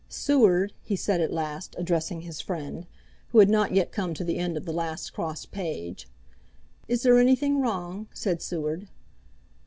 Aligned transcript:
"Seward," 0.09 0.73
he 0.81 0.95
said 0.95 1.21
at 1.21 1.31
last, 1.31 1.75
addressing 1.77 2.21
his 2.21 2.41
friend, 2.41 2.87
who 3.29 3.37
had 3.37 3.51
not 3.51 3.71
yet 3.75 3.91
come 3.91 4.15
to 4.15 4.23
the 4.23 4.39
end 4.39 4.57
of 4.57 4.65
the 4.65 4.73
last 4.73 5.11
crossed 5.13 5.51
page. 5.51 6.07
"Is 6.87 7.03
there 7.03 7.19
anything 7.19 7.61
wrong?" 7.61 8.07
said 8.11 8.41
Seward. 8.41 8.87